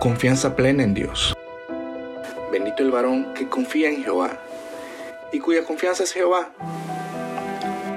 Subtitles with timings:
[0.00, 1.36] Confianza plena en Dios.
[2.50, 4.30] Bendito el varón que confía en Jehová
[5.30, 6.48] y cuya confianza es Jehová,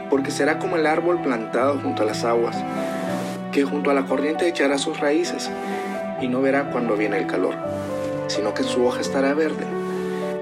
[0.09, 2.61] porque será como el árbol plantado junto a las aguas,
[3.53, 5.49] que junto a la corriente echará sus raíces
[6.19, 7.55] y no verá cuando viene el calor,
[8.27, 9.65] sino que su hoja estará verde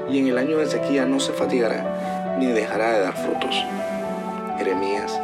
[0.09, 3.55] y en el año de sequía no se fatigará ni dejará de dar frutos.
[4.57, 5.15] Jeremías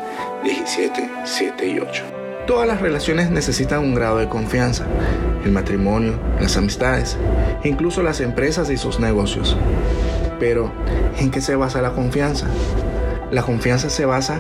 [0.44, 2.27] 17, 7 y 8.
[2.48, 4.86] Todas las relaciones necesitan un grado de confianza.
[5.44, 7.18] El matrimonio, las amistades,
[7.66, 9.58] incluso las empresas y sus negocios.
[10.40, 10.72] Pero,
[11.20, 12.48] ¿en qué se basa la confianza?
[13.32, 14.40] La confianza se basa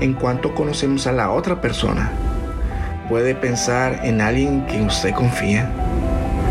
[0.00, 2.12] en cuánto conocemos a la otra persona.
[3.08, 5.68] Puede pensar en alguien en quien usted confía,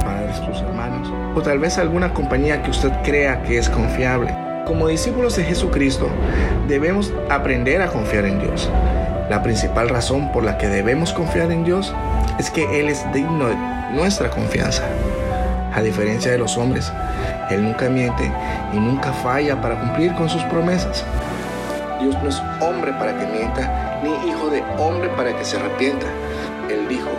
[0.04, 4.36] padres, sus hermanos, o tal vez alguna compañía que usted crea que es confiable.
[4.66, 6.10] Como discípulos de Jesucristo,
[6.68, 8.70] debemos aprender a confiar en Dios.
[9.30, 11.94] La principal razón por la que debemos confiar en Dios
[12.40, 13.56] es que Él es digno de
[13.92, 14.84] nuestra confianza.
[15.74, 16.92] A diferencia de los hombres,
[17.50, 18.32] Él nunca miente
[18.72, 21.04] y nunca falla para cumplir con sus promesas.
[22.00, 26.06] Dios no es hombre para que mienta, ni hijo de hombre para que se arrepienta.
[26.70, 27.10] Él dijo,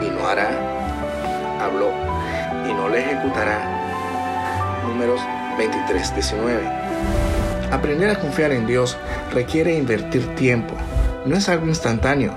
[0.00, 0.48] y no hará.
[1.60, 1.90] Habló,
[2.66, 3.58] y no le ejecutará.
[4.86, 5.20] Números
[5.58, 6.62] 23, 19.
[7.70, 8.96] Aprender a confiar en Dios
[9.32, 10.74] requiere invertir tiempo,
[11.26, 12.34] no es algo instantáneo,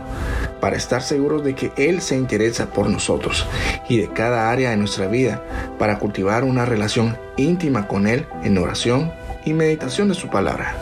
[0.59, 3.45] para estar seguros de que Él se interesa por nosotros
[3.89, 5.41] y de cada área de nuestra vida,
[5.77, 9.11] para cultivar una relación íntima con Él en oración
[9.45, 10.75] y meditación de su palabra.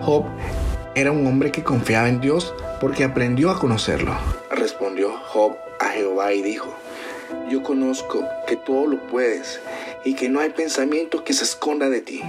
[0.00, 0.24] Job
[0.94, 4.16] era un hombre que confiaba en Dios porque aprendió a conocerlo.
[4.50, 6.74] Respondió Job a Jehová y dijo,
[7.50, 9.60] yo conozco que todo lo puedes
[10.04, 12.20] y que no hay pensamiento que se esconda de ti.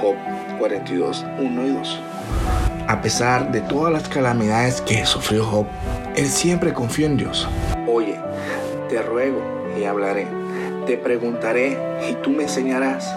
[0.00, 0.16] Job
[0.58, 2.00] 42, 1 y 2.
[2.88, 5.66] A pesar de todas las calamidades que sufrió Job,
[6.16, 7.48] él siempre confió en Dios.
[7.86, 8.16] Oye,
[8.88, 9.42] te ruego
[9.78, 10.26] y hablaré,
[10.86, 13.14] te preguntaré y tú me enseñarás.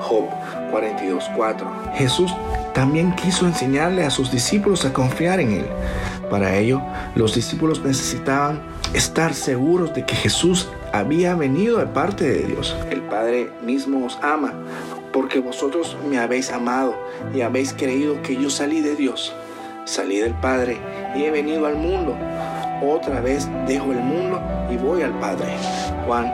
[0.00, 0.28] Job
[0.72, 1.94] 42.4.
[1.94, 2.34] Jesús
[2.74, 5.66] también quiso enseñarle a sus discípulos a confiar en Él.
[6.30, 6.82] Para ello,
[7.14, 8.60] los discípulos necesitaban
[8.94, 12.76] estar seguros de que Jesús había venido de parte de Dios.
[12.90, 14.52] El Padre mismo os ama
[15.16, 16.94] porque vosotros me habéis amado
[17.34, 19.32] y habéis creído que yo salí de Dios.
[19.86, 20.78] Salí del Padre
[21.16, 22.14] y he venido al mundo.
[22.82, 25.56] Otra vez dejo el mundo y voy al Padre.
[26.04, 26.30] Juan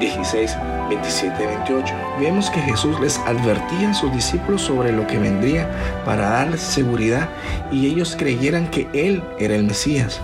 [0.00, 0.56] 16,
[0.88, 1.94] 27, 28.
[2.18, 5.70] Vemos que Jesús les advertía a sus discípulos sobre lo que vendría
[6.04, 7.28] para darles seguridad
[7.70, 10.20] y ellos creyeran que Él era el Mesías.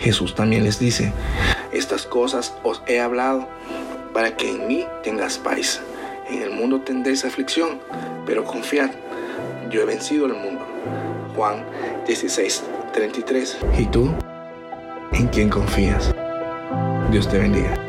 [0.00, 1.12] Jesús también les dice,
[1.70, 3.46] estas cosas os he hablado
[4.12, 5.80] para que en mí tengas paz.
[6.30, 7.80] En el mundo tendréis aflicción,
[8.26, 8.90] pero confiad,
[9.70, 10.60] yo he vencido el mundo.
[11.34, 11.64] Juan
[12.06, 13.58] 16, 33.
[13.78, 14.10] ¿Y tú?
[15.12, 16.14] ¿En quién confías?
[17.10, 17.87] Dios te bendiga.